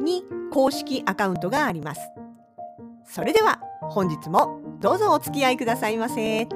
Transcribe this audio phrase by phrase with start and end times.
[0.00, 2.00] に公式アカウントがあります。
[3.04, 6.48] それでは本日もどうぞお付き合いくださいませ。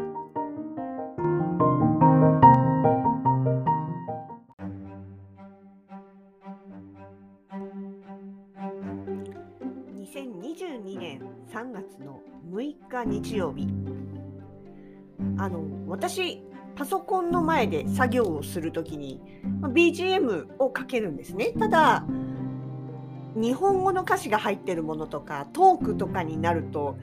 [10.15, 11.21] 2022年
[11.53, 12.21] 3月の
[12.53, 13.67] 6日日曜日
[15.37, 16.43] あの私
[16.77, 19.21] パソコンの前で作業をするときに
[19.61, 21.53] まあ BGM をかけるんですね。
[21.59, 22.05] ただ
[23.35, 26.97] 日本語の歌詞が入ってるものとかトークとかになると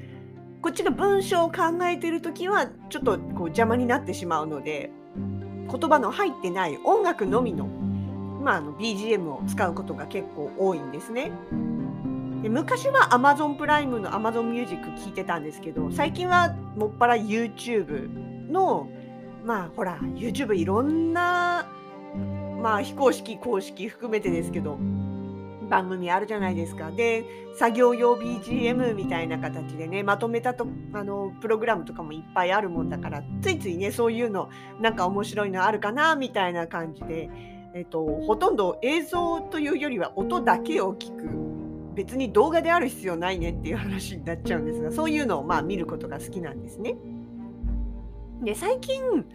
[0.61, 11.31] こっちが文章を考えてるときはちょっとこう邪魔になってしまうので言葉の入ってない音楽のみの,、まあ、の BGM を使うことが結構多いんですね。
[12.43, 18.09] で昔は Amazon プライムの Amazon Music 聞いてたんですけど最近はもっぱら YouTube
[18.49, 18.89] の
[19.45, 21.67] まあほら YouTube いろんな
[22.61, 24.77] まあ非公式公式含めてですけど
[25.71, 26.91] 番組あるじゃないですか。
[26.91, 27.23] で
[27.55, 34.49] 作業用 BGM みたいな形でねまとめたとあのプログラムとかもいっぱいあるもんだからついついねそういうの
[34.81, 37.29] なんか面白いのあるかなみたいな感じで、
[37.73, 41.29] えっと、ほとんど映像というよりは音だけを聞く。
[41.93, 46.95] 別に動画である必要ないねっていう話になっちゃうんですがそういうのをまあ見ることが好きなんですね。
[48.43, 49.25] で最近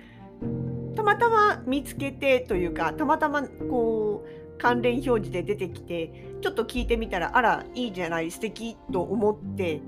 [0.94, 9.80] たまたま見つけてというかたまたまこう関連表示で出てきてちょっと聞いてみたらあらいいじゃない素敵と思って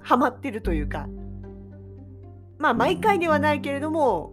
[0.00, 1.08] ハマってるというか
[2.58, 4.32] まあ毎回ではないけれども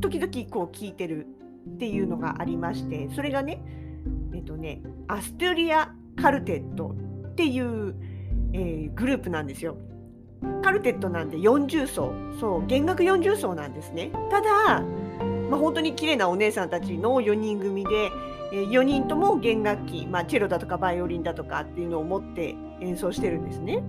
[0.00, 1.26] 時々こう聞いてる
[1.74, 3.62] っていうのがありましてそれがね
[4.34, 6.94] えっとねアストリア・カルテット
[7.30, 7.94] っていう、
[8.52, 9.76] えーグループなんですよ。
[10.62, 14.10] カルテットなんで40層そう弦楽40層なんですね。
[14.30, 14.82] ただ、
[15.50, 18.10] まあ、本当に綺麗なお姉さんたちの4人組で、
[18.50, 23.82] 4人とも弦楽器、まあ、チェロだとかバイオリンだとかっていうのを持って演奏してるんですね。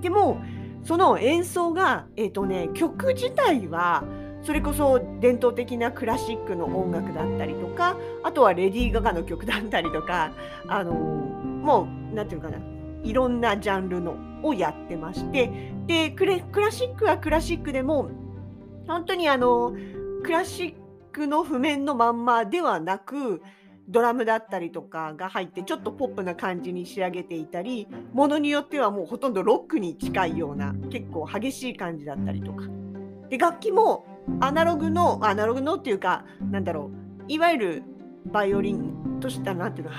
[0.00, 0.40] でも
[0.82, 4.04] その演奏が、えーとね、曲自体は
[4.42, 10.32] それこそ伝統的なクラシックの音楽だったりとかあとはレディー・ガガの曲だったりとか
[10.66, 12.58] あのもうなんていうかな
[13.02, 15.50] いろんなジャンルのをやってまして
[15.86, 18.10] でクレクラシックはクラシックでも
[18.86, 19.74] 本当にあの
[20.22, 20.74] クラシッ
[21.10, 23.42] クの譜面のまんまではなく
[23.88, 32.64] ドラムだったりとかが入ってちょっとポップな感じに仕上げていたりものによってはもうほとんどロックに近いような結構激しい感じだったりとか。
[33.28, 34.06] で楽器も
[34.40, 36.90] アナログのアナログのっていうかなんだろ
[37.28, 37.82] ういわゆる
[38.26, 39.92] バイオリンとしたなんていうの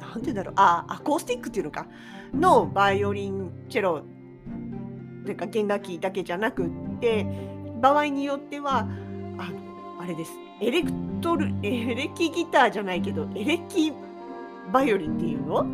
[0.00, 1.86] なんていうんだろうあアコースティックっていうのか
[2.32, 4.02] のバイオリンチェロ
[5.24, 7.26] というか弦楽器だけじゃなくって
[7.80, 8.88] 場合によっては
[9.38, 9.65] あの
[10.06, 10.30] あれです。
[10.60, 13.92] エレクトルエレキギターじゃないけどエレキ
[14.72, 15.66] バイオリンっていうの？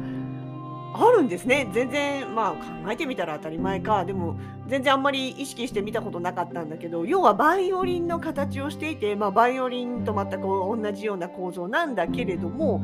[0.94, 1.68] あるんですね。
[1.74, 4.06] 全然まあ考えてみたら当たり前か。
[4.06, 4.38] でも
[4.68, 12.82] 全然あんまり意識して見たことなかったんだけど要はバイオリンの形をしていて、まあ、バイオリンと全く同じような構造なんだけれども、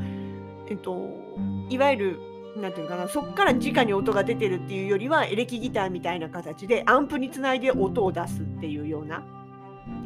[0.69, 1.09] えっと、
[1.71, 2.21] いわゆる
[2.57, 9.25] なんていうのかなそこから直に音が出てるっていうよりはエレキギターみたいな形でアンプにつないで音を出すっていうような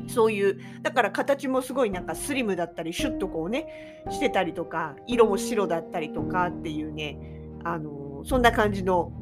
[0.09, 7.19] そういうだから形もすごいなんかスリムだったりシュッとこうねしてたりとか色も白だったりとかっていうね
[7.65, 9.13] あのそんな感じの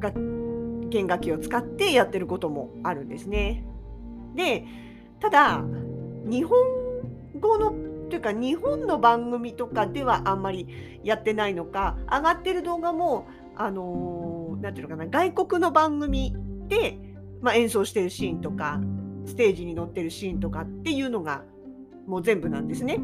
[0.89, 3.65] 弦楽器を使ってやってることもあるんですね。
[4.35, 4.65] で
[5.19, 5.63] ただ
[6.25, 6.57] 日本
[7.39, 7.71] 語の
[8.09, 16.35] というか日本の番組とかではあんまりやってないのか上がってる動画もあのなんていうのかな外国の番組
[16.67, 16.99] で、
[17.41, 18.81] まあ、演奏してるシーンとか
[19.31, 21.43] ステージに乗ってるシーンとかっていうのが
[22.07, 22.99] もう全部なんですね。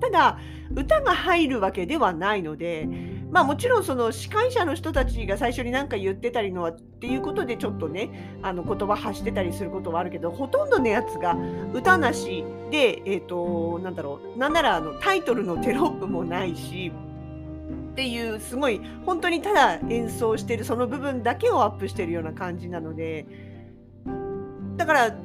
[0.00, 0.38] ただ
[0.74, 2.88] 歌が入るわけではないので
[3.30, 11.36] まあもちろんその司会者の人たちが最初に何か言ってたりのはっていうことでちょっとねあの言葉発してたりすることはあるけどほとんどのやつが
[11.72, 16.92] 歌なしでえっ、となんだろうなんならあのタイトルのテロップもないし
[17.92, 23.26] っていうすごい本当にただ演奏してるその部分だけをアップしてるような感じなので
[24.76, 25.16] だから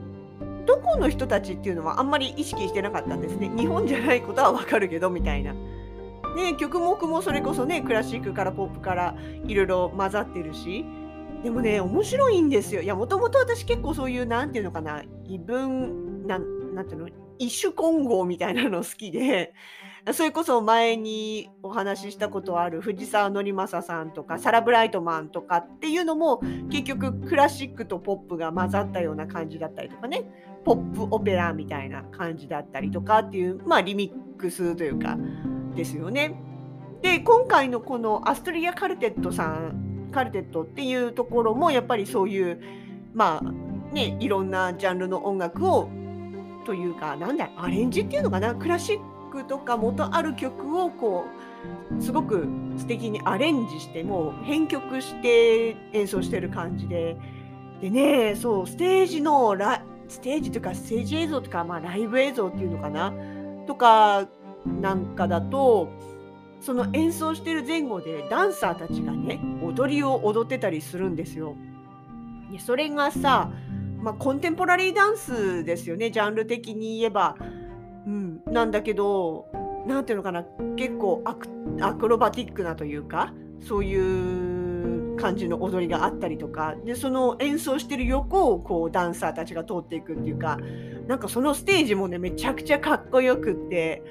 [0.69, 3.49] どこの人たちっていうのはあんまり意識してなかったんですね。
[3.57, 5.55] 日本じゃないことはわかるけどみたいな。
[6.35, 9.15] ね、曲目もそれこそねクラシックからポップから
[9.47, 10.85] いろいろ混ざってるし。
[11.43, 12.83] でもね面白いんですよ。
[12.83, 16.43] いやもともと私結構そういうなんていうのかな異文なん
[16.87, 19.55] ていうの異種混合みたいなの好きで。
[20.13, 26.41] それこそ前にお話ししたことある藤沢則正さんとかサラ・ブライトマンとかっていうのも
[26.71, 30.23] 結局クラシックとポップが混ざったような感じだったりとかね。
[30.63, 35.17] ポップオペラみたいな感じだったりとかっていうまあリミックスというか
[35.75, 36.41] ですよね。
[37.01, 42.61] で今回のこのアストリア・カルテットさんカルテットっていうところもやっぱりそういう
[43.13, 45.89] まあねいろんなジャンルの音楽を
[46.65, 48.99] というかなんだアレンジっていうのかなクラシッ
[49.31, 51.25] クとか元ある曲をこ
[51.97, 52.47] うすごく
[52.77, 57.17] 素敵にアレンジしてもう編曲して演奏してる感じで
[57.81, 63.13] でねそうステージのラステージとかステージ映像とか、まあ、ライブ映像っていうのかな？
[63.67, 64.27] とか
[64.81, 65.87] なんかだと
[66.59, 71.55] その演奏してる前後でダンサーたちがね踊りを踊ってたりするんですよ。
[72.51, 73.51] でそれがさ、
[74.01, 77.37] まあ、コンテンポラリーダンスですよねジャンル的に言えば。
[78.05, 79.45] うん、なんだけど
[79.85, 80.43] 何ていうのかな
[80.75, 81.47] 結構アク
[81.81, 84.58] アクロバティックなというかそういう
[85.19, 86.75] 感じの踊りがあったりとか。
[86.85, 90.57] でその演奏してる横をこうダンサーたちが通っていくっていうか
[91.07, 94.03] なんかそのステージもねめちゃくちゃかっこよくって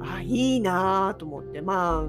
[0.00, 1.62] あいいなと思って。
[1.62, 2.08] ま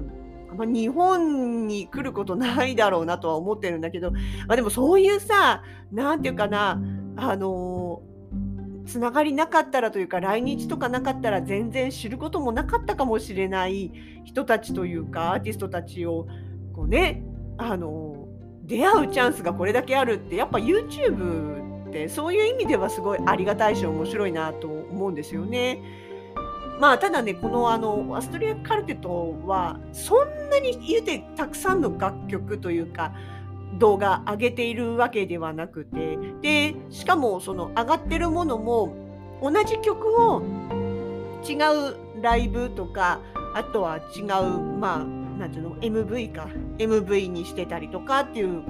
[0.52, 4.18] あま日本に来ることないだろうなとは思ってるんだけど、ま
[4.48, 5.62] あ、でもそういうさ
[5.92, 6.80] 何て言うかな
[7.16, 8.02] あの
[8.86, 13.92] つながりなかったらというか来日とかなかったら全然知ることもなかったかもしれない
[14.24, 16.26] 人たちというかアーティストたちを
[16.74, 17.22] こうね
[17.56, 18.19] あの
[18.70, 25.82] 出会うチャンスがこれだけあるってやっぱ YouTube ってそういう意味ではすごいありがたいし面白いなと思うんですよね。
[26.78, 33.12] まあただねこのあのアストリア・カルテットはそんなに言うてたくさんの楽曲というか
[33.78, 38.94] 動画上げているわけではなくてでしかもその上がってるものも
[39.42, 40.42] 同じ曲を
[41.46, 43.20] 違うライブとか
[43.54, 44.26] あとは違う
[44.78, 46.48] まあ何ていうの？MV か。
[46.78, 48.62] MV にしてたりとかっていう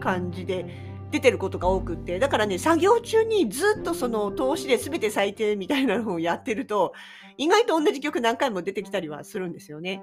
[0.00, 0.66] 感じで
[1.10, 2.18] 出てることが多くって。
[2.18, 6.94] だからね作業中にずっとその投資で全て最低みたいなのをやってると
[7.36, 10.02] 意外と同じ曲何回も出てきたりはするんですよね。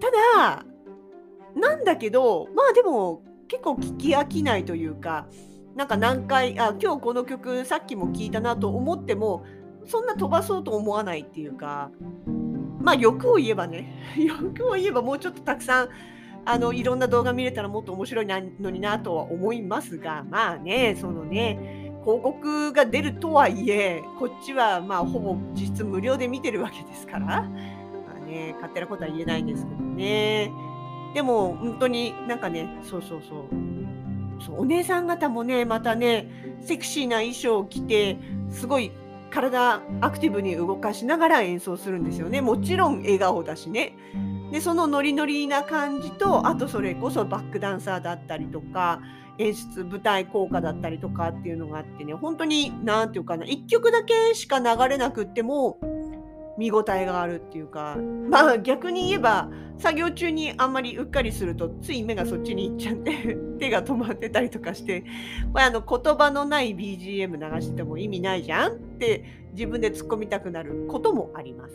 [0.00, 0.10] た
[0.46, 0.64] だ
[1.56, 5.26] なんだけどまあでも結構聞き飽きないというか
[5.76, 9.44] なんか何回あ今日この曲さっきも聞いたなと思っても
[9.86, 11.90] そんな飛ばそうと思わないっていうか
[12.84, 15.88] まあ欲を言えばね 欲を言えばもうちょっとたくさん
[16.44, 27.36] あのいろんな動画見れたらもっと面白いのになとは思いますがまあねそのね広告が出るとはいえこっちはまあほぼ実質無料で見てるわけですからま
[28.22, 30.52] あね勝手なことは言えないんですけどね。
[31.14, 36.28] でも本当になんかねそうそうそうそうお姉さん方もねまたね
[36.60, 38.18] セクシーな衣装を着て
[38.50, 38.90] すごい
[39.34, 42.40] 体アクティブに動かしながら演奏するんですよね。
[42.40, 43.96] もちろん笑顔だしね。
[44.52, 49.00] でそのノリノリな感じとあとそれこそバックダンサーだったりとか
[49.38, 52.14] 演出舞台効果だったりとかっていうのがあってね。
[52.14, 55.80] 本当に何て言うかな1曲だけしか流れなくっても
[56.56, 57.96] 見応えがあるっていうか
[58.28, 65.02] まあ逆に言えば作業中にあんまりうっかりするとつい目がそっちに行っちゃって 手が止まってたりとかして
[65.52, 71.74] これあの言葉のない BGM 流してても意味ないじゃんって自分で突っ込みたくなることもあります。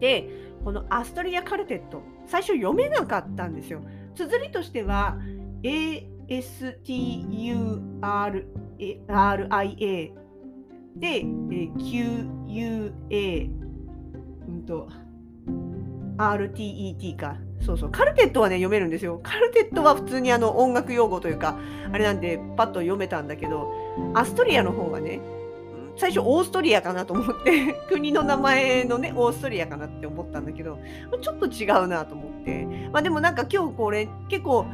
[0.00, 0.28] で
[0.64, 3.80] このアストリア・カルテット最初読めなかったんですよ。
[4.14, 5.18] 綴りとしては
[5.62, 6.48] ASTURIA
[10.98, 13.50] で、えー、QUA、
[14.48, 14.88] うんと、
[16.16, 17.36] RTET か。
[17.60, 17.90] そうそう。
[17.90, 19.20] カルテットはね、読めるんですよ。
[19.22, 21.58] カルテットは普通にあの音楽用語というか、
[21.92, 23.72] あれなんでパッと読めたんだけど、
[24.14, 25.20] アストリアの方がね、
[25.98, 30.78] 最初オーストリアかなと思って 国の名前のねオーストリアかなって思ったんだけど
[31.20, 34.66] ちょっと違うなと思ってまあでもなんか今日これ結構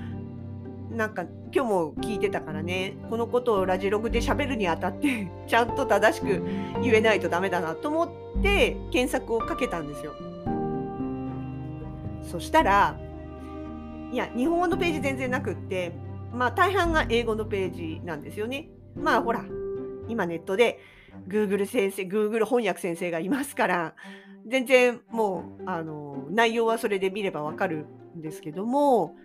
[0.94, 1.22] なんか
[1.52, 6.42] 今日も聞いてたからねこのことをラジログで喋るにあたって ちゃんと正しく
[6.82, 10.12] 言えないとダメだなと思って検索をかけたんですよ。
[12.22, 12.98] そしたら
[14.12, 15.92] いや日本語のページ全然なくって
[16.32, 18.68] まあ大半が英語のページなんですよね。
[18.94, 19.44] まあほら
[20.08, 20.78] 今ネットで
[21.28, 23.94] Google 先生 Google 翻訳先生がいますから
[24.46, 27.86] 全然もうあの内容はそれで見ればわかる
[28.16, 29.16] んですけども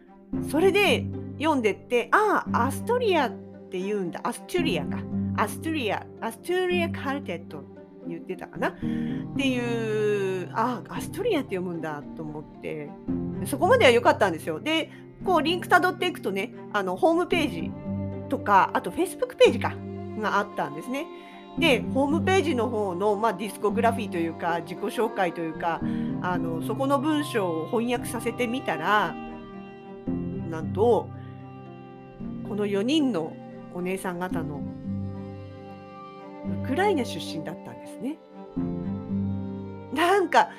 [0.50, 1.06] それで
[1.38, 3.32] 読んでってああアストリアっ
[3.70, 4.20] て言うんだ。
[4.24, 5.00] アストリアか。
[5.38, 7.64] アストリアアストリアカルテット
[8.08, 8.70] 言ってたかな。
[8.70, 8.74] っ
[9.38, 12.90] ていうああアストリアって読むんだと思って。
[13.46, 14.60] そこまでは良かったんですよ。
[14.60, 14.92] で
[15.24, 17.72] こうリンクたどっていくとねあのホームページ
[18.30, 19.74] とかあと Facebook ページか。
[20.20, 21.08] があったんですね。
[21.58, 25.82] でホームページの方の、まあ、ディスコグラフィーというか自己紹介というか
[26.22, 29.16] あのそこの文章を翻訳させてみたら
[30.50, 31.10] なんと
[32.48, 33.34] この4人の
[33.74, 34.62] お姉さん方の
[36.64, 38.18] ウクライナ出身だったんですね。
[39.94, 40.50] なんか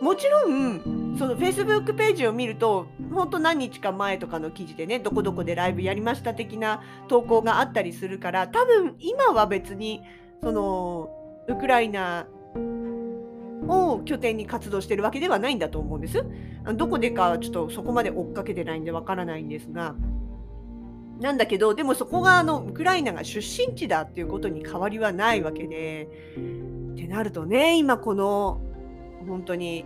[0.00, 10.02] もちろんそのフェイスブックページを見ると本当何日か前とかの記事でねどこどこでライブやりました的な投稿があったりするから多分今は別に
[10.42, 11.08] その
[11.48, 12.26] ウクライナ
[13.68, 16.24] を拠点に活動してるわけではないんだと思うんです。
[16.74, 19.94] どこでかちょっとそこまで追っかけてないんでわからないんですが。
[21.20, 26.08] なんだけどでもそこがあのウクライナが出身地だっていうことに変わりはないわけで
[26.92, 28.60] ってなるとね今この
[29.26, 29.84] 本当に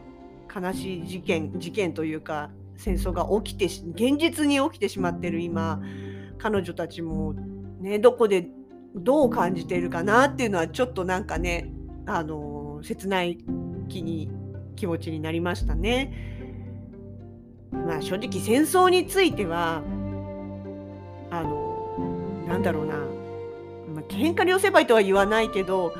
[0.55, 5.83] 悲しい事件事件というか戦争が起きて現実に起きてしまってる今
[6.39, 7.35] 彼女たちも
[7.81, 8.49] ねどこで
[8.95, 11.71] どう感じているかなっていうのはちょっとなんかね
[12.07, 13.39] あの切ない
[13.89, 14.31] 気に
[14.77, 16.13] 気持ちになりましたね。
[17.73, 19.83] まあ正直戦争については
[21.31, 25.95] あのなんだろうな、まあ、喧嘩両成敗とは言わないけど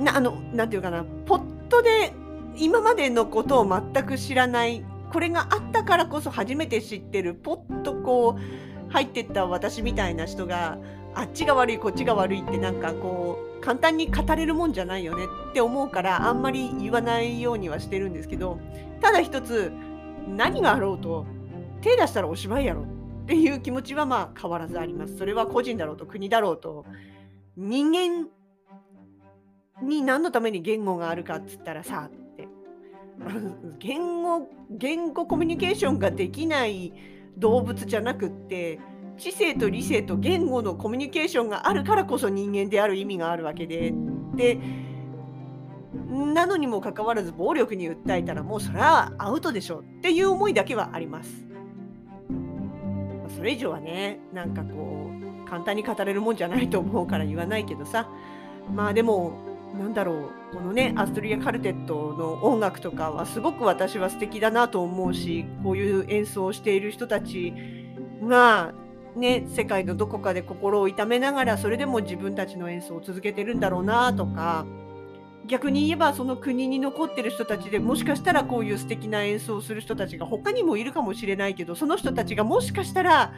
[0.00, 2.12] なあのなんていうかなポットで
[2.56, 10.78] 今までのことを全く知らないこれがあったからこそ初めて知ってるポッとこう入ってった私みたいな人が
[11.14, 18.60] あっちが悪いこっちが悪いってなんかこう簡単に語れるもんじゃないよねって思うからあんまり言わないようにはしてるんですけど
[19.00, 19.72] ただ一つ
[20.28, 21.26] 何があろうと
[21.80, 22.86] 手出したらおしまいやろっ
[23.26, 25.16] ていう気持ちはまあ変わらずあります。
[25.16, 26.86] それは個人だろうと国だろうと
[27.56, 28.28] 人間
[29.82, 32.46] に何のために言語があるかっつったらさって
[33.80, 36.92] 言語言語コミュニケーションができない
[37.36, 38.78] 動物じゃなくって
[39.18, 43.92] 知性と理性と言語のコミュニケーションがあるからこそ人間である意味があるわけで。
[44.34, 44.58] で
[46.08, 51.46] なのにもかかわらず暴力に訴えたらもうそれはアウトでしょっていう思いだけはあります。
[53.34, 55.10] それ以上はねなんかこ
[55.44, 58.08] う簡単に語れるもんじゃないと思うから言わないけどさ。
[58.74, 59.38] まあでも
[59.78, 60.30] なんだろう。
[60.54, 67.52] このねアストリア・カルテットの音楽とかはすごく私は素敵だなと思うしこういう演奏をしている人たち
[68.22, 68.72] が
[69.16, 74.66] ね世界のどこかで心を痛めながらそれでも自分たちの演奏を続けてるんだろうなとか
[75.46, 83.32] 逆に言えばその国に残ってる人たちでもしかしたらこういう素敵な演奏をする人たちが他にもいるかもしれないけどその人たちがもしかしたら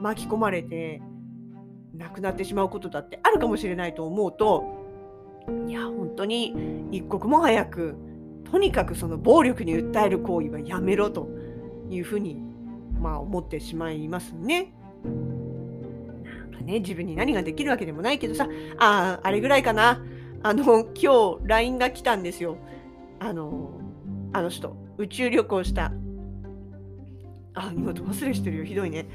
[0.00, 1.00] 巻き込まれて
[1.94, 4.86] 亡くなってしまうことだってあるかもしれないと思うと
[5.68, 6.54] いや本当に
[6.90, 7.96] 一刻も早く
[8.50, 11.28] とにかくその暴力に訴える行為はやめろと
[11.90, 12.36] いうふうに、
[13.00, 14.72] まあ、思ってしまいますね。
[16.56, 18.48] ね自分に何ができるわけでもないけどさ
[18.78, 20.02] あああれぐらいかな
[20.42, 22.58] あの今日 LINE が来たんですよ。
[23.18, 23.80] あの
[24.32, 25.92] あの人宇宙旅行した
[27.54, 29.06] あ今ど忘れしてるよひどいね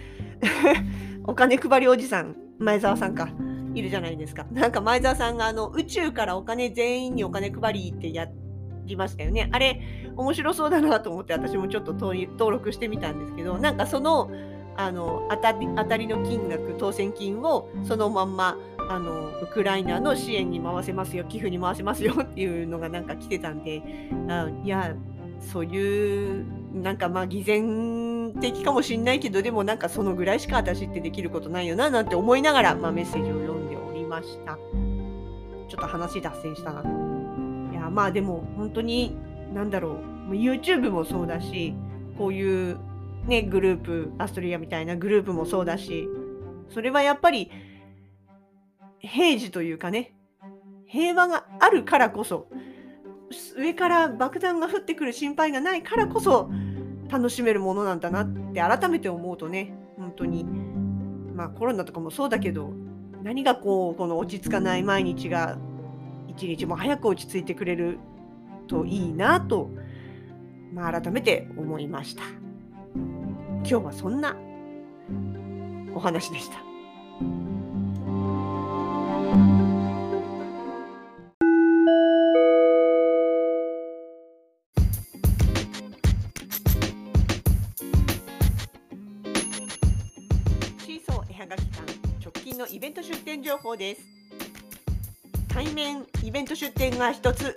[1.25, 3.29] お金配りおじさん前澤さんか
[3.73, 4.45] いるじゃないですか。
[4.51, 8.27] なんか前澤さんがあの宇宙からお金全員にお金配りってや
[8.85, 9.49] りましたよね。
[9.51, 9.81] あれ
[10.15, 14.29] 面白そうだなと思って私もちょっと登録してみたんですけどなんかその
[14.77, 18.57] あの当たり当たりの金額当選金をそのまんま
[18.89, 23.81] あのウクライナの支援に回せますよ寄付に回せますよっていうのがなんか来てたんで
[24.27, 24.95] あいや
[25.39, 34.57] そういうなんかまあ偽善的かもしんないけどでもなんかそのぐらいしか私ってできることないよななんて思いながら、まあ、メッセージを読んでおりました。
[35.67, 36.81] ちょっと話脱線したな。
[37.71, 39.17] いやまあでも本当に
[39.53, 39.99] 何だろ
[40.29, 41.73] う YouTube もそうだし
[42.17, 42.77] こういう
[43.25, 46.07] ねグループアストリアみたいなグループもそうだし
[46.69, 47.51] それはやっぱり
[48.99, 50.13] 平時というかね
[50.85, 52.47] 平和があるからこそ
[53.57, 56.49] 上から爆弾が降ってくる心配がないからこそ
[57.09, 62.73] 楽しめるものなんだなって改めて思うとね本当にまあコロナとかもそうだけど
[63.23, 65.57] 何がこうこの落ち着かない毎日が
[66.27, 67.99] 一日も早く落ち着いてくれる
[68.67, 69.69] といいなと、
[70.73, 72.40] まあ、改めて思いました。
[73.63, 74.35] 今日はそんな
[75.93, 76.57] お話でした。
[90.79, 94.01] シーソー絵はがき館直近のイベント出店情報です。
[95.47, 97.55] 対面イベント出店が1つ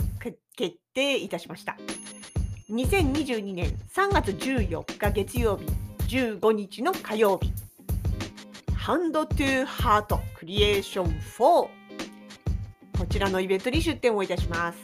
[0.55, 1.77] 決定いたしました。
[2.71, 5.84] 2022年3月14日月曜日。
[6.15, 7.53] 15日の火曜日。
[8.77, 11.69] ハンドトゥーハートクリエーション4こ
[13.11, 14.79] ちらのイベントに出展をいたします。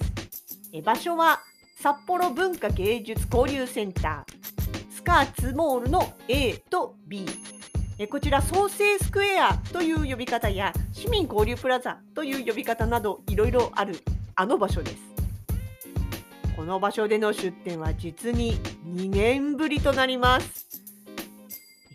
[0.73, 1.39] え場所は
[1.79, 4.93] 札幌文化芸術交流センター。
[4.93, 7.25] スカーツモールの A と B
[8.01, 14.01] えこちら創生スクエアという呼び方や市民交流プラザという呼び方などいろいろある
[14.35, 14.97] あの場所です。
[16.57, 20.70] この場所での出店は実に2年ぶりとなります。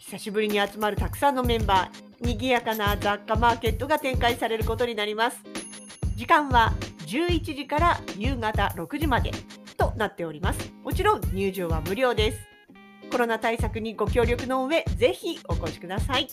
[0.08, 5.42] 久しぶりに集まるたくさんのメンバーにぎやかな雑貨マーケットが展開されることになります。
[6.16, 6.74] 時間は
[7.08, 9.32] 11時から夕方6時まで
[9.78, 10.72] となっております。
[10.84, 12.38] もちろん入場は無料です。
[13.12, 16.28] コロナ対策にご協力の上ぜひお越しください。